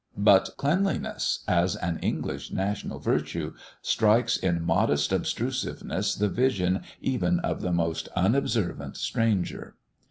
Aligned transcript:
But 0.17 0.49
cleanliness, 0.57 1.43
as 1.47 1.75
an 1.75 1.99
English 1.99 2.51
national 2.51 2.97
virtue, 2.97 3.53
strikes 3.83 4.35
in 4.35 4.63
modest 4.63 5.11
obstrusiveness 5.11 6.15
the 6.17 6.27
vision 6.27 6.81
even 7.01 7.39
of 7.41 7.61
the 7.61 7.71
most 7.71 8.09
unobservant 8.15 8.97
stranger. 8.97 9.75